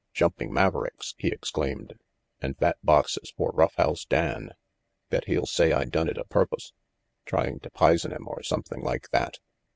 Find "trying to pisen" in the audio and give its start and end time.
7.27-8.11